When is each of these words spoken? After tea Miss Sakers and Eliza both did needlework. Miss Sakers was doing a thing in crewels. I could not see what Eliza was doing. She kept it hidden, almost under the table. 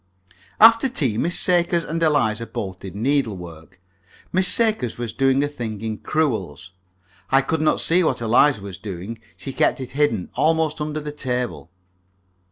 After 0.59 0.89
tea 0.89 1.19
Miss 1.19 1.39
Sakers 1.39 1.83
and 1.83 2.01
Eliza 2.01 2.47
both 2.47 2.79
did 2.79 2.95
needlework. 2.95 3.79
Miss 4.33 4.47
Sakers 4.47 4.97
was 4.97 5.13
doing 5.13 5.43
a 5.43 5.47
thing 5.47 5.79
in 5.81 5.99
crewels. 5.99 6.71
I 7.29 7.43
could 7.43 7.61
not 7.61 7.79
see 7.79 8.03
what 8.03 8.19
Eliza 8.19 8.63
was 8.63 8.79
doing. 8.79 9.19
She 9.37 9.53
kept 9.53 9.79
it 9.79 9.91
hidden, 9.91 10.31
almost 10.33 10.81
under 10.81 11.01
the 11.01 11.11
table. 11.11 11.69